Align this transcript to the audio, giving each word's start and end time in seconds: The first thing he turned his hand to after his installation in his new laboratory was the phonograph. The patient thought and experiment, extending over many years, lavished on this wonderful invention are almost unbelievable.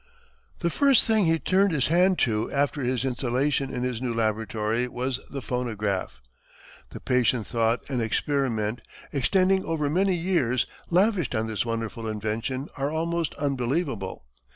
The 0.61 0.71
first 0.71 1.03
thing 1.03 1.25
he 1.27 1.37
turned 1.37 1.71
his 1.73 1.85
hand 1.85 2.17
to 2.21 2.51
after 2.51 2.81
his 2.81 3.05
installation 3.05 3.71
in 3.71 3.83
his 3.83 4.01
new 4.01 4.15
laboratory 4.15 4.87
was 4.87 5.19
the 5.29 5.43
phonograph. 5.43 6.23
The 6.89 6.99
patient 6.99 7.45
thought 7.45 7.87
and 7.87 8.01
experiment, 8.01 8.81
extending 9.13 9.63
over 9.63 9.91
many 9.91 10.15
years, 10.15 10.65
lavished 10.89 11.35
on 11.35 11.45
this 11.45 11.67
wonderful 11.67 12.07
invention 12.07 12.67
are 12.77 12.89
almost 12.89 13.35
unbelievable. 13.35 14.25